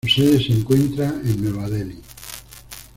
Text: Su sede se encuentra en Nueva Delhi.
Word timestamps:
Su 0.03 0.09
sede 0.13 0.43
se 0.43 0.53
encuentra 0.53 1.09
en 1.23 1.43
Nueva 1.43 1.69
Delhi. 1.69 1.99